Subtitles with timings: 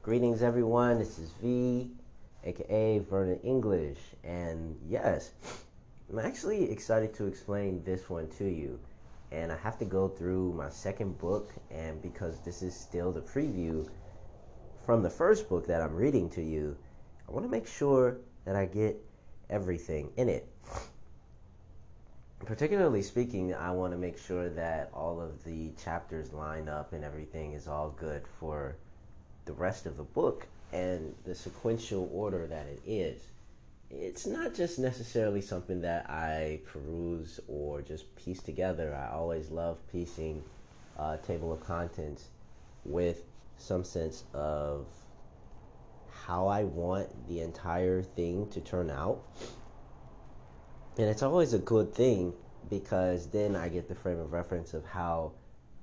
[0.00, 1.00] Greetings, everyone.
[1.00, 1.90] This is V,
[2.44, 5.32] aka Vernon English, and yes,
[6.08, 8.78] I'm actually excited to explain this one to you.
[9.32, 13.20] And I have to go through my second book, and because this is still the
[13.20, 13.88] preview
[14.86, 16.76] from the first book that I'm reading to you,
[17.28, 18.96] I want to make sure that I get
[19.50, 20.48] everything in it.
[22.46, 27.04] Particularly speaking, I want to make sure that all of the chapters line up and
[27.04, 28.76] everything is all good for
[29.48, 33.20] the rest of the book and the sequential order that it is.
[33.90, 38.94] It's not just necessarily something that I peruse or just piece together.
[38.94, 40.42] I always love piecing
[40.98, 42.28] a table of contents
[42.84, 43.22] with
[43.56, 44.86] some sense of
[46.26, 49.22] how I want the entire thing to turn out.
[50.98, 52.34] And it's always a good thing
[52.68, 55.32] because then I get the frame of reference of how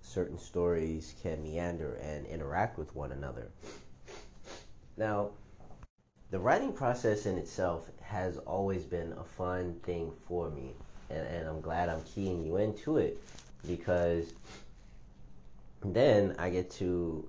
[0.05, 3.49] certain stories can meander and interact with one another.
[4.97, 5.31] Now,
[6.31, 10.73] the writing process in itself has always been a fun thing for me,
[11.09, 13.21] and, and I'm glad I'm keying you into it
[13.67, 14.33] because
[15.83, 17.27] then I get to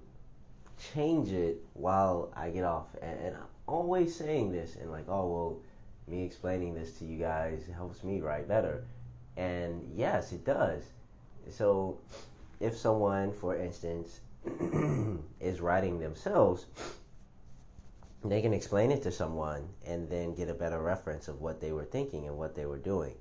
[0.92, 2.86] change it while I get off.
[3.02, 5.58] And, and, I'm always saying this, and like, oh, well,
[6.06, 8.84] me explaining this to you guys helps me write better.
[9.36, 10.82] And yes, it does.
[11.50, 11.98] So,
[12.60, 14.20] if someone, for instance,
[15.40, 16.66] is writing themselves,
[18.24, 21.72] they can explain it to someone and then get a better reference of what they
[21.72, 23.14] were thinking and what they were doing.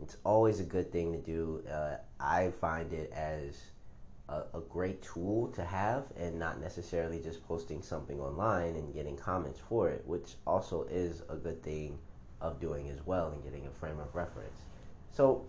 [0.00, 1.62] It's always a good thing to do.
[1.70, 3.60] Uh, I find it as
[4.28, 9.16] a, a, great tool to have and not necessarily just posting something online and getting
[9.16, 11.98] comments for it, which also is a good thing
[12.40, 14.60] of doing as well and getting a frame of reference.
[15.12, 15.44] So,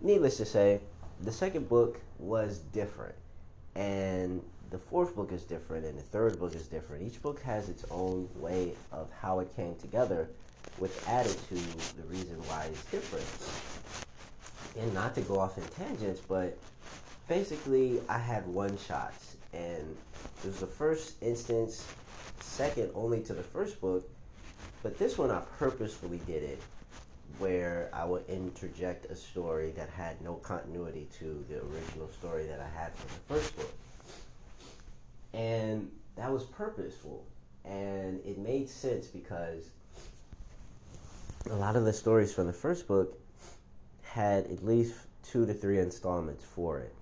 [0.00, 0.80] needless to say,
[1.22, 3.14] the second book was different.
[3.74, 7.02] And the fourth book is different and the third book is different.
[7.02, 10.28] Each book has its own way of how it came together,
[10.78, 13.26] which added to the reason why it's different.
[14.78, 16.56] And not to go off in tangents, but
[17.28, 19.96] basically I had one shots and
[20.42, 21.86] it was the first instance,
[22.40, 24.08] second only to the first book,
[24.82, 26.62] but this one I purposefully did it
[27.38, 32.60] where I would interject a story that had no continuity to the original story that
[32.60, 33.74] I had from the first book.
[35.32, 37.24] And that was purposeful.
[37.64, 39.70] And it made sense because
[41.50, 43.18] a lot of the stories from the first book
[44.02, 46.94] had at least two to three installments for it.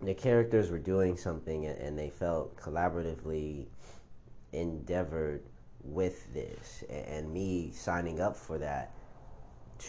[0.00, 3.66] The characters were doing something and they felt collaboratively
[4.52, 5.42] endeavored
[5.84, 6.84] with this.
[6.88, 8.92] And me signing up for that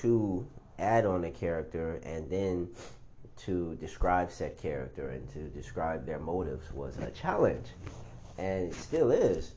[0.02, 0.48] to
[0.80, 2.70] add on a character and then
[3.36, 7.68] to describe said character and to describe their motives was a challenge.
[8.38, 9.54] And it still is,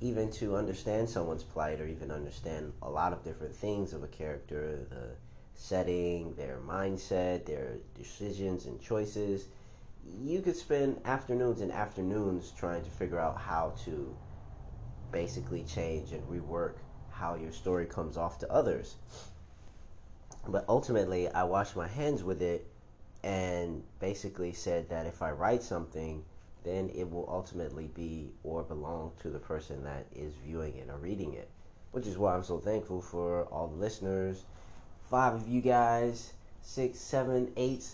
[0.00, 4.08] even to understand someone's plight or even understand a lot of different things of a
[4.08, 5.10] character the
[5.54, 9.46] setting, their mindset, their decisions and choices.
[10.22, 14.16] You could spend afternoons and afternoons trying to figure out how to
[15.12, 16.74] basically change and rework
[17.10, 18.96] how your story comes off to others.
[20.48, 22.66] But ultimately, I washed my hands with it
[23.22, 26.24] and basically said that if I write something,
[26.64, 30.96] then it will ultimately be or belong to the person that is viewing it or
[30.96, 31.48] reading it.
[31.92, 34.44] Which is why I'm so thankful for all the listeners.
[35.10, 36.32] Five of you guys,
[36.62, 37.86] six, seven, eight,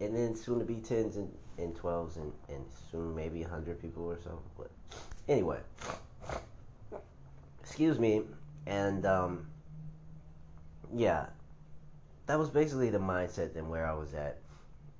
[0.00, 3.80] and then soon to be tens and, and twelves, and, and soon maybe a hundred
[3.80, 4.40] people or so.
[4.58, 4.70] But
[5.28, 5.60] anyway,
[7.66, 8.22] excuse me,
[8.66, 9.44] and um,
[10.94, 11.26] yeah,
[12.26, 14.38] that was basically the mindset and where I was at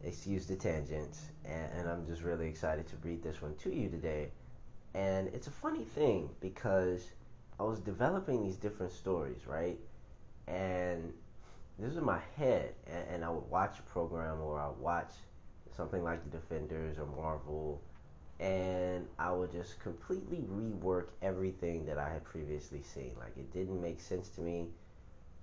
[0.02, 3.88] excuse the tangents, and, and I'm just really excited to read this one to you
[3.88, 4.30] today.
[4.94, 7.12] And it's a funny thing because
[7.60, 9.78] I was developing these different stories, right?
[10.48, 11.12] And
[11.78, 14.80] this was in my head, and, and I would watch a program or I would
[14.80, 15.12] watch
[15.76, 17.80] something like The Defenders or Marvel,
[18.38, 23.12] and I would just completely rework everything that I had previously seen.
[23.18, 24.68] Like it didn't make sense to me.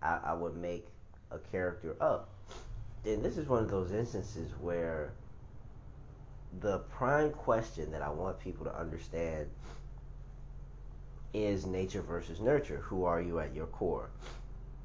[0.01, 0.88] I, I would make
[1.31, 2.30] a character up
[3.06, 5.12] and this is one of those instances where
[6.62, 9.50] the prime question that I want people to understand
[11.34, 12.78] is nature versus nurture.
[12.78, 14.10] Who are you at your core?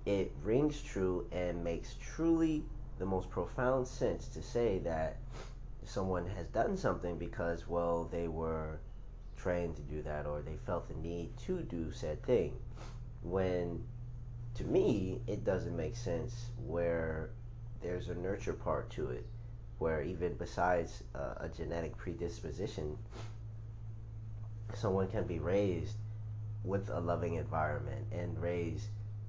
[0.06, 2.64] It rings true and makes truly
[2.98, 5.18] the most profound sense to say that
[5.88, 8.78] someone has done something because, well, they were
[9.36, 12.54] trained to do that or they felt the need to do said thing.
[13.22, 13.84] When
[14.54, 17.30] to me, it doesn't make sense where
[17.80, 19.24] there's a nurture part to it
[19.78, 22.98] where even besides uh, a genetic predisposition
[24.74, 25.96] someone can be raised
[26.64, 28.88] with a loving environment and raised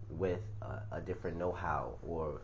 [0.09, 2.41] with a, a different know how or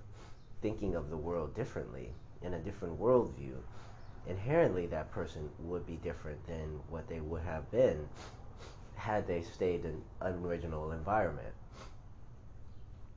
[0.61, 3.55] thinking of the world differently in a different worldview,
[4.27, 8.07] inherently that person would be different than what they would have been
[8.95, 11.53] had they stayed in an original environment.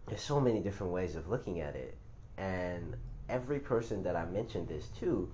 [0.06, 1.96] There's so many different ways of looking at it,
[2.36, 2.96] and
[3.28, 5.30] every person that I mentioned this to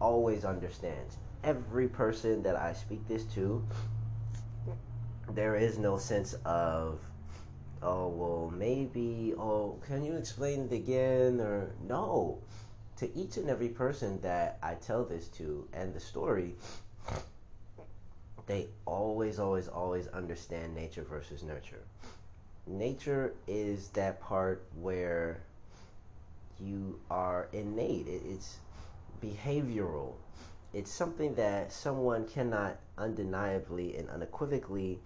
[0.00, 1.16] always understands.
[1.44, 3.64] Every person that I speak this to,
[5.30, 7.00] there is no sense of,
[7.82, 11.40] oh, well, maybe, oh, can you explain it again?
[11.40, 12.38] Or no.
[12.98, 16.54] To each and every person that I tell this to and the story,
[18.46, 21.82] they always, always, always understand nature versus nurture.
[22.66, 25.42] Nature is that part where
[26.60, 28.06] you are innate.
[28.06, 28.58] it's
[29.22, 30.14] behavioral.
[30.72, 35.00] It's something that someone cannot undeniably and unequivocally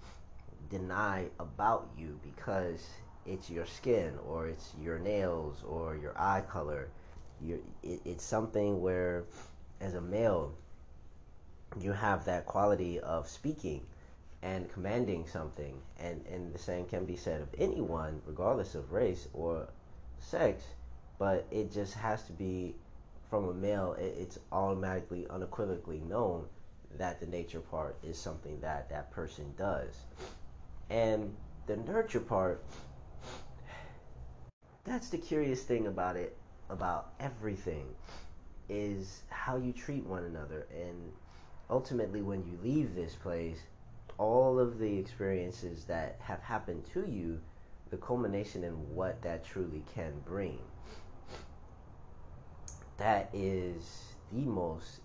[0.71, 2.87] deny about you because
[3.27, 6.88] it's your skin or it's your nails or your eye color.
[7.47, 9.25] You're, it, it's something where,
[9.81, 10.55] as a male,
[11.81, 13.83] you have that quality of speaking
[14.43, 15.81] and commanding something.
[15.99, 19.69] And, and the same can be said of anyone, regardless of race or
[20.19, 20.65] sex,
[21.19, 22.75] but it just has to be
[23.31, 26.47] from a male, it, it's automatically, unequivocally known
[26.99, 29.95] that the nature part is something that that person does.
[30.91, 31.35] And
[31.67, 32.65] the nurture part,
[34.85, 36.37] that's the curious thing about it,
[36.71, 37.87] about everything,
[38.69, 40.67] is how you treat one another.
[40.75, 41.13] And
[41.71, 43.59] ultimately, when you leave this place,
[44.19, 47.41] all of the experiences that have happened to you,
[47.91, 50.59] the culmination in what that truly can bring
[52.99, 55.01] that is the most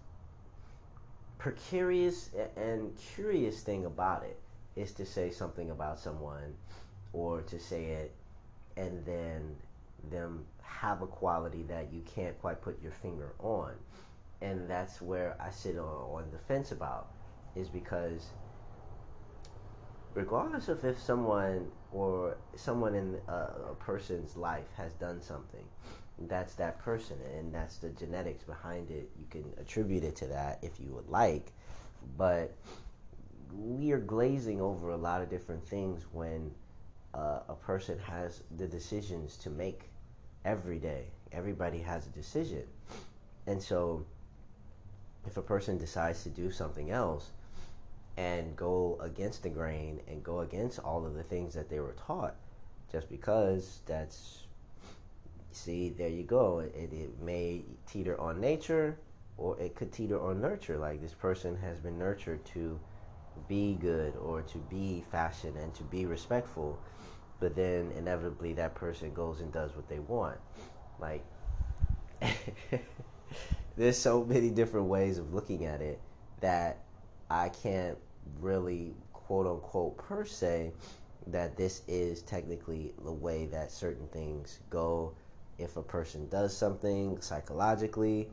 [1.37, 4.39] precarious and curious thing about it
[4.75, 6.53] is to say something about someone
[7.13, 8.13] or to say it
[8.77, 9.55] and then
[10.09, 10.45] them
[10.79, 13.73] have a quality that you can't quite put your finger on.
[14.41, 17.09] And that's where i sit on, on the fence about
[17.55, 18.29] is because
[20.13, 23.31] regardless of if someone or someone in a,
[23.71, 25.65] a person's life has done something
[26.27, 29.09] that's that person and that's the genetics behind it.
[29.19, 31.51] You can attribute it to that if you would like
[32.17, 32.55] but
[33.53, 36.51] we are glazing over a lot of different things when
[37.13, 39.90] uh, a person has the decisions to make
[40.45, 42.63] every day everybody has a decision
[43.47, 44.05] and so
[45.25, 47.31] if a person decides to do something else
[48.17, 51.95] and go against the grain and go against all of the things that they were
[52.05, 52.35] taught
[52.91, 54.43] just because that's
[55.51, 56.59] see, there you go.
[56.59, 58.97] It, it may teeter on nature
[59.37, 60.77] or it could teeter on nurture.
[60.77, 62.79] Like this person has been nurtured to
[63.47, 66.79] be good or to be fashion and to be respectful,
[67.41, 70.37] but then inevitably that person goes and does what they want.
[70.99, 71.25] Like,
[73.75, 75.99] there's so many different ways of looking at it
[76.39, 76.83] that
[77.29, 77.97] I can't
[78.39, 80.71] really quote unquote per se
[81.27, 85.13] that this is technically the way that certain things go
[85.57, 88.29] if a person does something psychologically.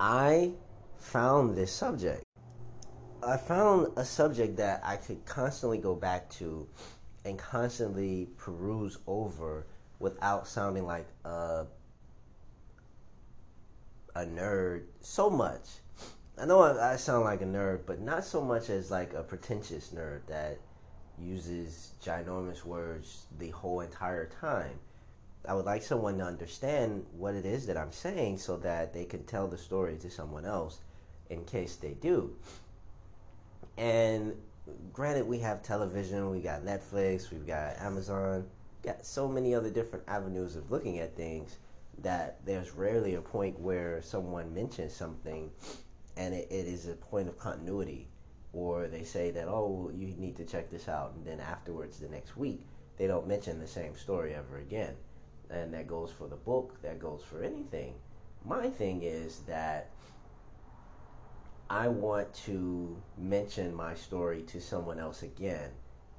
[0.00, 0.52] I
[0.98, 2.24] found this subject.
[3.22, 6.66] I found a subject that I could constantly go back to
[7.24, 9.66] and constantly peruse over
[9.98, 11.66] without sounding like a,
[14.14, 15.66] a nerd so much.
[16.38, 19.22] I know I, I sound like a nerd, but not so much as like a
[19.22, 20.58] pretentious nerd that
[21.18, 24.78] uses ginormous words the whole entire time.
[25.46, 29.04] I would like someone to understand what it is that I'm saying so that they
[29.04, 30.80] can tell the story to someone else
[31.28, 32.34] in case they do.
[33.78, 34.34] And
[34.92, 38.46] granted, we have television, we got Netflix, we've got Amazon,
[38.82, 41.58] got so many other different avenues of looking at things
[41.98, 45.50] that there's rarely a point where someone mentions something
[46.16, 48.08] and it, it is a point of continuity
[48.52, 52.08] or they say that oh you need to check this out and then afterwards the
[52.08, 54.94] next week they don't mention the same story ever again
[55.50, 57.94] and that goes for the book, that goes for anything.
[58.44, 59.90] My thing is that
[61.72, 65.70] I want to mention my story to someone else again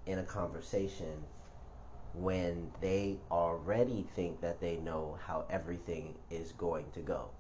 [0.06, 1.26] in a conversation
[2.14, 7.32] when they already think that they know how everything is going to go.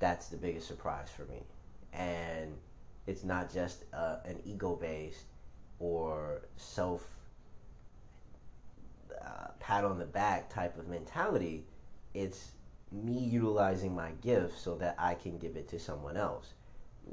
[0.00, 1.44] That's the biggest surprise for me.
[1.92, 2.56] And
[3.06, 5.26] it's not just uh, an ego based
[5.78, 7.06] or self
[9.24, 11.64] uh, pat on the back type of mentality.
[12.12, 12.50] It's
[12.90, 16.54] me utilizing my gift so that I can give it to someone else.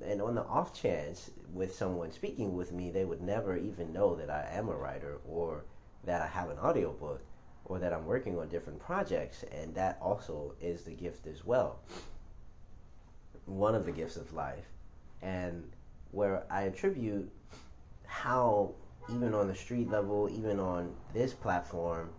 [0.05, 4.15] And on the off chance with someone speaking with me, they would never even know
[4.15, 5.65] that I am a writer or
[6.03, 7.21] that I have an audiobook
[7.65, 9.43] or that I'm working on different projects.
[9.51, 11.79] And that also is the gift as well.
[13.45, 14.65] One of the gifts of life.
[15.21, 15.71] And
[16.12, 17.31] where I attribute
[18.05, 18.74] how,
[19.10, 22.10] even on the street level, even on this platform,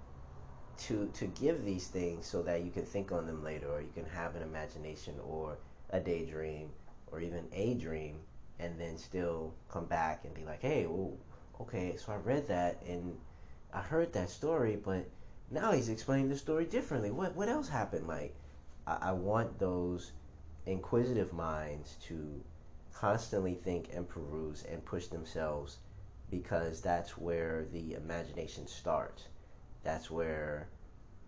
[0.79, 3.91] to, to give these things so that you can think on them later or you
[3.95, 5.59] can have an imagination or
[5.91, 6.71] a daydream
[7.13, 8.17] or even a dream
[8.59, 11.13] and then still come back and be like, hey, well,
[11.61, 13.17] okay, so I read that and
[13.73, 15.07] I heard that story, but
[15.51, 17.11] now he's explaining the story differently.
[17.11, 18.09] What what else happened?
[18.09, 18.35] Like,
[18.87, 20.13] I, I want those
[20.67, 22.43] inquisitive minds to
[22.95, 25.79] constantly think and peruse and push themselves
[26.31, 29.25] because that's where the imagination starts.
[29.83, 30.69] That's where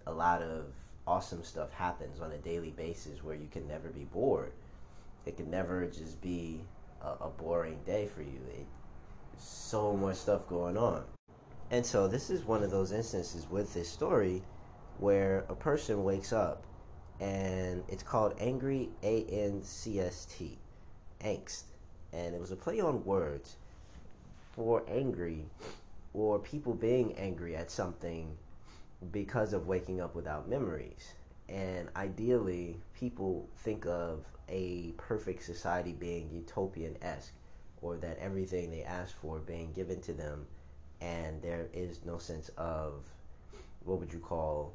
[0.07, 0.67] a lot of
[1.07, 4.53] awesome stuff happens on a daily basis where you can never be bored
[5.27, 6.61] it can never just be
[7.03, 8.41] a, a boring day for you.
[8.53, 8.67] It,
[9.39, 11.05] so much stuff going on.
[11.71, 14.43] And so this is one of those instances with this story
[14.99, 16.65] where a person wakes up
[17.21, 20.59] and it's called Angry A N C S T,
[21.25, 21.65] angst.
[22.13, 23.57] And it was a play on words
[24.53, 25.47] for angry
[26.13, 28.37] or people being angry at something
[29.11, 31.15] because of waking up without memories.
[31.55, 37.33] And ideally, people think of a perfect society being utopian esque,
[37.81, 40.47] or that everything they ask for being given to them,
[41.01, 43.05] and there is no sense of
[43.85, 44.73] what would you call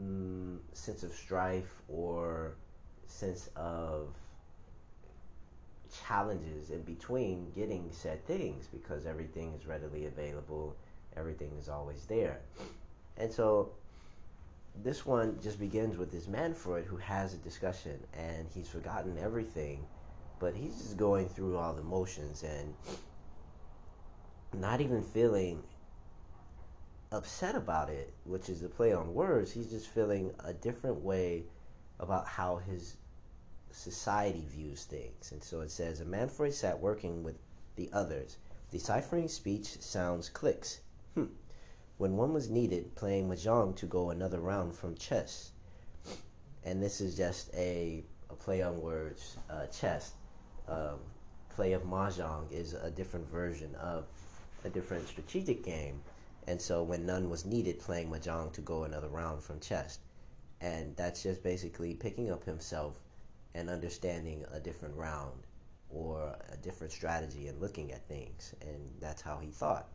[0.00, 2.54] mm, sense of strife or
[3.06, 4.14] sense of
[6.06, 10.74] challenges in between getting said things because everything is readily available,
[11.14, 12.40] everything is always there.
[13.18, 13.70] And so
[14.82, 19.86] this one just begins with this Manfred who has a discussion and he's forgotten everything,
[20.38, 22.74] but he's just going through all the motions and
[24.52, 25.62] not even feeling
[27.12, 29.52] upset about it, which is a play on words.
[29.52, 31.44] He's just feeling a different way
[32.00, 32.96] about how his
[33.70, 35.30] society views things.
[35.32, 37.36] And so it says a Manfred sat working with
[37.76, 38.38] the others,
[38.70, 40.80] deciphering speech, sounds, clicks.
[41.14, 41.26] Hmm
[41.96, 45.52] when one was needed, playing mahjong to go another round from chess.
[46.64, 49.36] And this is just a, a play on words.
[49.48, 50.12] Uh, chess,
[50.66, 50.98] um,
[51.50, 54.06] play of mahjong is a different version of
[54.64, 56.00] a different strategic game.
[56.48, 60.00] And so when none was needed, playing mahjong to go another round from chess.
[60.60, 62.98] And that's just basically picking up himself
[63.54, 65.46] and understanding a different round
[65.90, 68.52] or a different strategy and looking at things.
[68.62, 69.88] And that's how he thought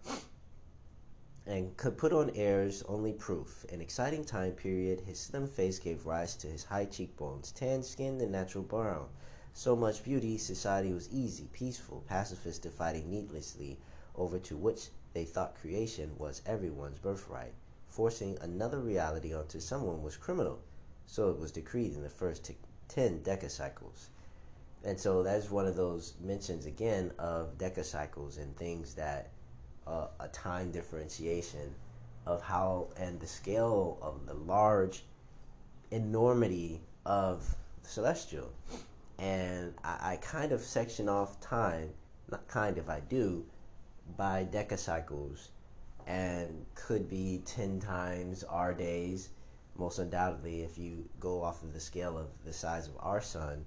[1.45, 3.65] and could put on airs only proof.
[3.71, 8.21] An exciting time period, his slim face gave rise to his high cheekbones, tan skin,
[8.21, 9.07] and natural brown.
[9.53, 13.79] So much beauty, society was easy, peaceful, pacifists dividing needlessly
[14.15, 17.53] over to which they thought creation was everyone's birthright.
[17.87, 20.59] Forcing another reality onto someone was criminal,
[21.07, 22.55] so it was decreed in the first t-
[22.87, 24.09] ten decacycles.
[24.83, 29.31] And so that's one of those mentions again of decacycles and things that
[29.89, 31.73] uh, a time differentiation
[32.25, 35.03] of how and the scale of the large
[35.91, 38.51] enormity of celestial.
[39.17, 41.89] And I, I kind of section off time,
[42.31, 43.45] not kind of, I do,
[44.15, 45.49] by decacycles
[46.07, 49.29] and could be 10 times our days,
[49.77, 53.65] most undoubtedly, if you go off of the scale of the size of our sun.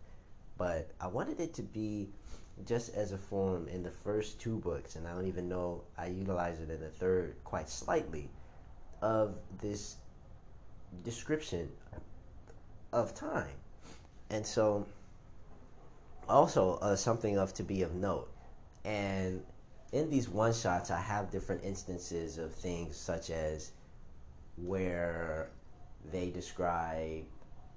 [0.58, 2.08] But I wanted it to be
[2.66, 6.06] just as a form in the first two books, and I don't even know I
[6.06, 8.28] utilize it in the third quite slightly,
[9.00, 9.96] of this
[11.04, 11.68] description
[12.92, 13.56] of time.
[14.30, 14.86] And so,
[16.28, 18.30] also uh, something of to be of note.
[18.84, 19.42] And
[19.92, 23.72] in these one shots, I have different instances of things such as
[24.56, 25.48] where
[26.12, 27.24] they describe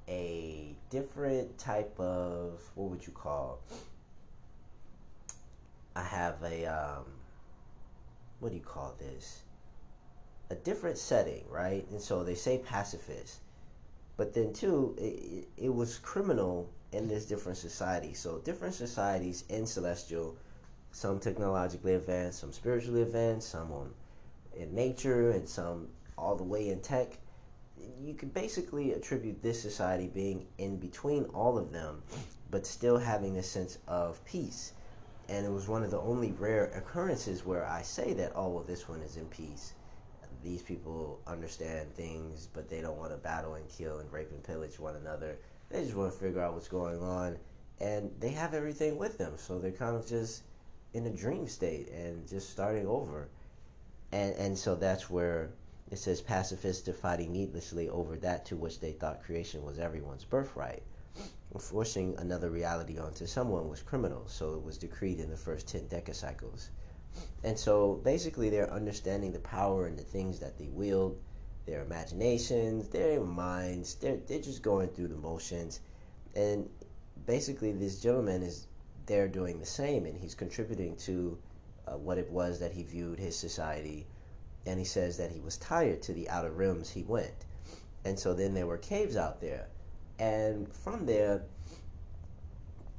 [0.07, 3.59] a different type of what would you call
[5.95, 7.05] I have a um,
[8.39, 9.43] what do you call this?
[10.49, 11.87] A different setting, right?
[11.89, 13.39] And so they say pacifist,
[14.17, 18.13] but then too, it, it was criminal in this different society.
[18.13, 20.37] So different societies in celestial,
[20.91, 23.93] some technologically advanced, some spiritually advanced, some on
[24.55, 25.87] in nature, and some
[26.17, 27.17] all the way in tech.
[28.01, 32.03] You could basically attribute this society being in between all of them,
[32.51, 34.73] but still having a sense of peace
[35.29, 38.63] and it was one of the only rare occurrences where I say that, oh, well,
[38.63, 39.73] this one is in peace.
[40.43, 44.43] These people understand things, but they don't want to battle and kill and rape and
[44.43, 45.37] pillage one another.
[45.69, 47.37] They just want to figure out what's going on
[47.79, 49.33] and they have everything with them.
[49.37, 50.43] So they're kind of just
[50.93, 53.27] in a dream state and just starting over.
[54.11, 55.49] And and so that's where
[55.91, 60.23] it says pacifists are fighting needlessly over that to which they thought creation was everyone's
[60.23, 60.83] birthright.
[61.59, 65.87] Forcing another reality onto someone was criminal, so it was decreed in the first 10
[65.87, 66.69] decacycles.
[67.43, 71.17] And so basically, they're understanding the power and the things that they wield,
[71.65, 73.95] their imaginations, their minds.
[73.95, 75.79] They're, they're just going through the motions.
[76.35, 76.69] And
[77.25, 78.67] basically, this gentleman is
[79.05, 81.37] there doing the same, and he's contributing to
[81.87, 84.07] uh, what it was that he viewed his society.
[84.65, 87.45] And he says that he was tired to the outer rims he went.
[88.03, 89.67] And so then there were caves out there.
[90.19, 91.43] And from there,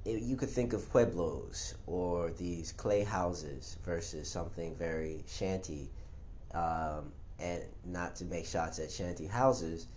[0.04, 5.90] it, you could think of pueblos or these clay houses versus something very shanty.
[6.54, 9.88] Um, and not to make shots at shanty houses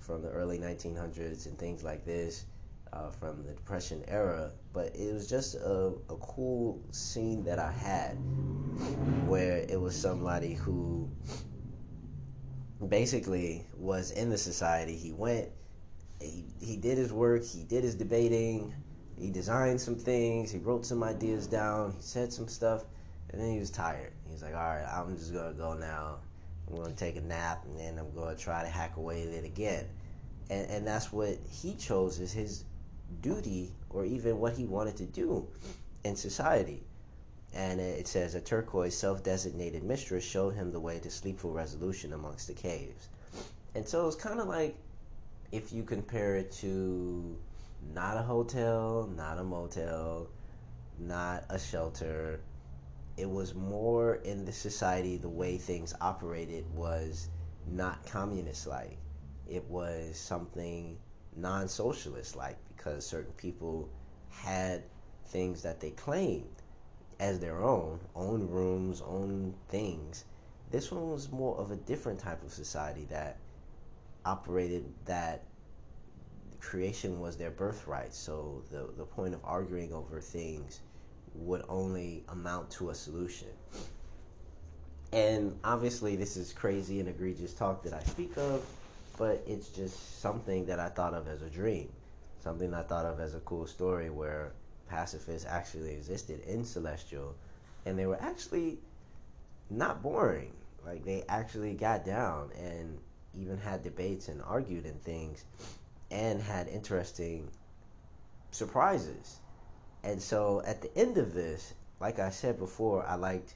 [0.00, 2.46] from the early 1900s and things like this
[2.92, 7.72] uh, from the Depression era, but it was just a, a cool scene that I
[7.72, 8.14] had
[9.26, 11.08] where it was somebody who
[12.88, 14.96] basically was in the society.
[14.96, 15.48] He went,
[16.24, 18.74] he, he did his work, he did his debating,
[19.18, 22.84] he designed some things, he wrote some ideas down, he said some stuff,
[23.30, 24.12] and then he was tired.
[24.30, 26.16] He's like, all right, I'm just gonna go now.
[26.68, 29.44] I'm gonna take a nap, and then I'm gonna try to hack away at it
[29.44, 29.86] again.
[30.50, 32.64] And, and that's what he chose as his
[33.20, 35.46] duty or even what he wanted to do
[36.04, 36.82] in society.
[37.54, 42.12] And it says a turquoise self designated mistress showed him the way to sleepful resolution
[42.12, 43.08] amongst the caves.
[43.74, 44.76] And so it's kind of like
[45.54, 47.38] if you compare it to
[47.94, 50.28] not a hotel, not a motel,
[50.98, 52.40] not a shelter.
[53.16, 57.28] It was more in the society, the way things operated was
[57.68, 58.98] not communist like.
[59.48, 60.98] It was something
[61.36, 63.88] non socialist like because certain people
[64.30, 64.82] had
[65.26, 66.62] things that they claimed
[67.20, 70.24] as their own, own rooms, own things.
[70.72, 73.36] This one was more of a different type of society that
[74.24, 75.44] operated that
[76.60, 78.14] creation was their birthright.
[78.14, 80.80] So the, the point of arguing over things
[81.34, 83.48] would only amount to a solution.
[85.12, 88.64] And obviously, this is crazy and egregious talk that I speak of,
[89.16, 91.88] but it's just something that I thought of as a dream
[92.44, 94.52] something I thought of as a cool story where
[94.88, 97.34] pacifists actually existed in Celestial,
[97.86, 98.78] and they were actually
[99.70, 100.52] not boring.
[100.84, 102.98] Like they actually got down and
[103.38, 105.44] even had debates and argued and things,
[106.10, 107.48] and had interesting
[108.50, 109.40] surprises.
[110.02, 113.54] And so at the end of this, like I said before, I liked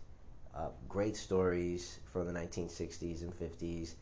[0.55, 3.95] uh, great stories from the 1960s and 50s,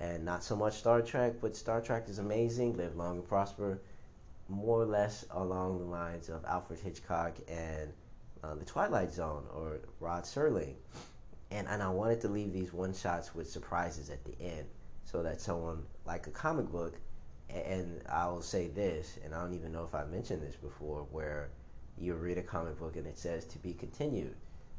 [0.00, 2.76] and not so much Star Trek, but Star Trek is amazing.
[2.76, 3.80] Live long and prosper
[4.48, 7.92] more or less along the lines of Alfred Hitchcock and
[8.42, 10.76] uh, The Twilight Zone or Rod Serling.
[11.50, 14.66] And, and I wanted to leave these one shots with surprises at the end
[15.10, 16.94] so that someone like a comic book,
[17.48, 21.48] and I'll say this, and I don't even know if I mentioned this before, where
[21.96, 24.34] you read a comic book and it says to be continued.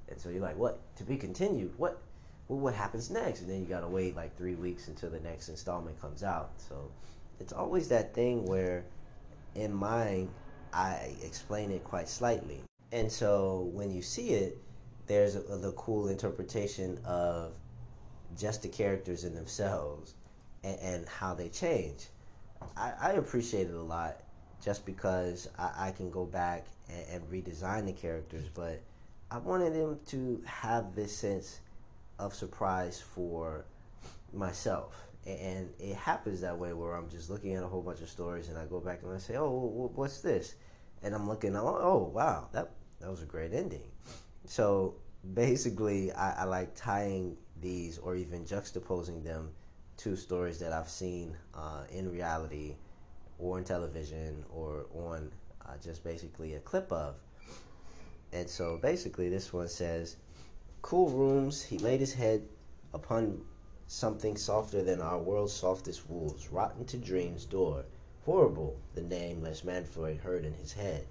[0.07, 0.79] And so you're like, what?
[0.97, 1.73] To be continued?
[1.77, 1.99] What?
[2.47, 3.41] Well, what happens next?
[3.41, 6.51] And then you gotta wait like three weeks until the next installment comes out.
[6.57, 6.91] So
[7.39, 8.85] it's always that thing where
[9.55, 10.29] in mine,
[10.73, 12.61] I explain it quite slightly.
[12.91, 14.57] And so when you see it,
[15.07, 17.55] there's a, the cool interpretation of
[18.37, 20.13] just the characters in themselves
[20.63, 22.07] and, and how they change.
[22.75, 24.21] I, I, appreciate it a lot
[24.63, 28.81] just because I, I can go back and, and, redesign the characters, but
[29.31, 31.61] I wanted them to have this sense
[32.17, 33.65] of surprise for
[34.33, 38.09] myself and it happens that way where I'm just looking at a whole bunch of
[38.09, 40.55] stories and I go back and I say, "Oh, what's this?"
[41.03, 43.91] And I'm looking, "Oh, oh wow, that that was a great ending."
[44.45, 44.95] So
[45.33, 49.51] basically, I, I like tying these or even juxtaposing them
[49.99, 52.75] to stories that I've seen uh, in reality
[53.37, 55.29] or in television or on
[55.65, 57.15] uh, just basically a clip of.
[58.31, 60.15] And so basically, this one says,
[60.81, 62.43] Cool rooms, he laid his head
[62.93, 63.41] upon
[63.87, 67.83] something softer than our world's softest wolves, rotten to dreams' door.
[68.23, 71.05] Horrible, the nameless Manfred heard in his head.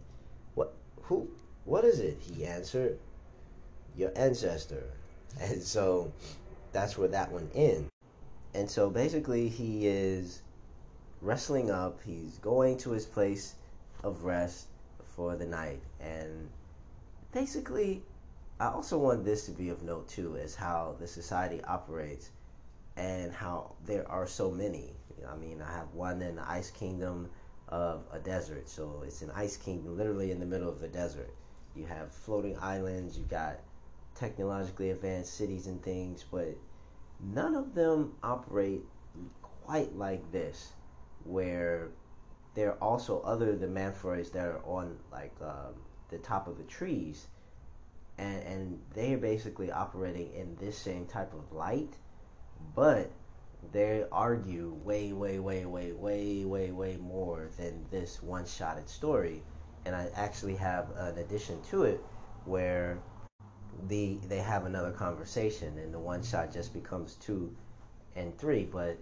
[0.54, 0.72] What,
[1.02, 1.28] who,
[1.66, 2.18] what is it?
[2.20, 2.98] He answered.
[3.96, 4.84] Your ancestor.
[5.40, 6.10] And so
[6.72, 7.90] that's where that one ends.
[8.54, 10.42] And so basically, he is
[11.20, 13.54] wrestling up, he's going to his place
[14.02, 14.66] of rest
[15.16, 15.80] for the night.
[16.00, 16.48] And
[17.32, 18.02] basically,
[18.60, 22.30] I also want this to be of note too, as how the society operates
[22.96, 24.92] and how there are so many.
[25.28, 27.28] I mean, I have one in the Ice Kingdom
[27.68, 28.68] of a desert.
[28.68, 31.30] So it's an ice kingdom, literally in the middle of the desert.
[31.76, 33.16] You have floating islands.
[33.16, 33.58] You've got
[34.14, 36.56] technologically advanced cities and things, but
[37.20, 38.82] none of them operate
[39.42, 40.72] quite like this,
[41.24, 41.88] where
[42.54, 45.74] there are also other the Manthroids that are on like um,
[46.10, 47.26] the top of the trees,
[48.18, 51.94] and and they are basically operating in this same type of light,
[52.74, 53.10] but
[53.72, 59.42] they argue way, way, way, way, way, way, way more than this one-shotted story.
[59.84, 62.00] And I actually have an addition to it
[62.44, 62.98] where
[63.86, 67.54] the they have another conversation, and the one shot just becomes two
[68.16, 68.64] and three.
[68.64, 68.98] But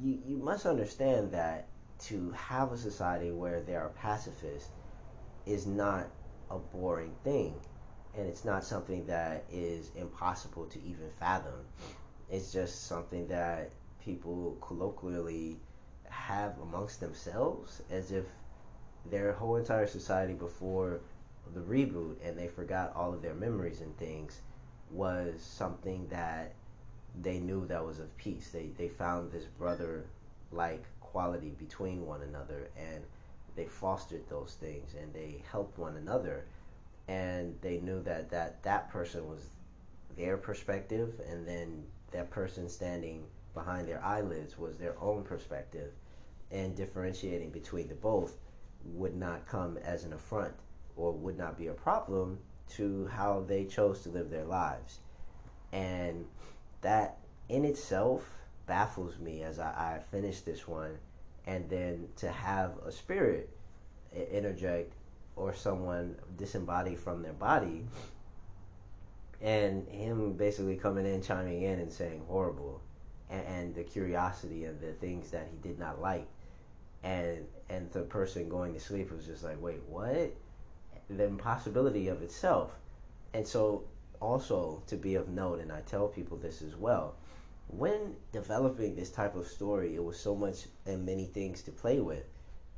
[0.00, 1.66] you you must understand that
[2.00, 4.70] to have a society where there are pacifists
[5.46, 6.06] is not
[6.50, 7.54] a boring thing,
[8.16, 11.64] and it's not something that is impossible to even fathom.
[12.30, 13.70] It's just something that
[14.04, 15.56] people colloquially
[16.04, 18.24] have amongst themselves as if
[19.10, 21.00] their whole entire society before
[21.54, 24.40] the reboot and they forgot all of their memories and things
[24.90, 26.54] was something that
[27.22, 28.50] they knew that was of peace.
[28.50, 30.06] They they found this brother
[30.52, 33.02] like quality between one another and
[33.56, 36.44] they fostered those things and they helped one another.
[37.08, 39.48] And they knew that that, that person was
[40.16, 45.92] their perspective and then that person standing behind their eyelids was their own perspective.
[46.50, 48.36] And differentiating between the both
[48.84, 50.54] would not come as an affront
[50.98, 54.98] or would not be a problem to how they chose to live their lives.
[55.72, 56.26] And
[56.82, 58.28] that in itself
[58.66, 60.98] baffles me as I, I finish this one.
[61.46, 63.48] And then to have a spirit
[64.30, 64.92] interject
[65.36, 67.84] or someone disembodied from their body
[69.40, 72.80] and him basically coming in, chiming in, and saying horrible,
[73.30, 76.26] and, and, the curiosity and the things that he did not like,
[77.04, 80.34] and and the person going to sleep was just like, wait, what?
[81.10, 82.72] The impossibility of itself.
[83.34, 83.84] And so,
[84.20, 87.14] also to be of note, and I tell people this as well,
[87.68, 92.00] when developing this type of story, it was so much and many things to play
[92.00, 92.24] with.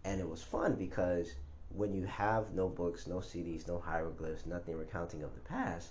[0.04, 1.34] And it was fun because
[1.70, 5.90] when you have no books, no CDs, no hieroglyphs, nothing recounting of the past,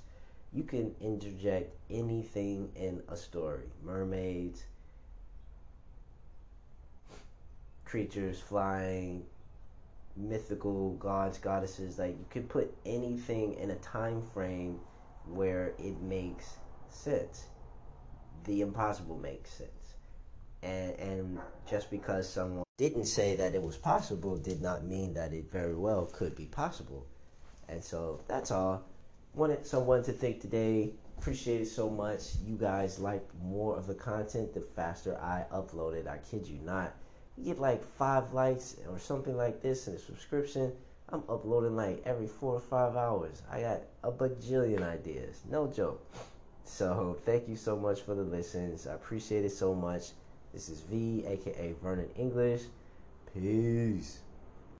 [0.52, 4.64] you can interject anything in a story mermaids,
[7.86, 9.26] creatures flying,
[10.16, 12.00] mythical gods, goddesses.
[12.00, 14.80] Like you could put anything in a time frame
[15.26, 16.56] where it makes
[16.90, 17.46] sense.
[18.46, 19.70] The impossible makes sense.
[20.62, 25.34] And and just because someone didn't say that it was possible did not mean that
[25.34, 27.06] it very well could be possible.
[27.68, 28.84] And so that's all.
[29.36, 30.92] Wanted someone to think today.
[31.18, 32.36] Appreciate it so much.
[32.46, 36.08] You guys like more of the content, the faster I upload it.
[36.08, 36.94] I kid you not
[37.40, 40.74] you get like five likes or something like this and a subscription,
[41.10, 43.42] I'm uploading like every four or five hours.
[43.50, 45.42] I got a bajillion ideas.
[45.50, 46.06] No joke.
[46.66, 48.88] So thank you so much for the listens.
[48.88, 50.12] I appreciate it so much.
[50.54, 52.62] This is V, aka Vernon English.
[53.34, 54.20] Peace.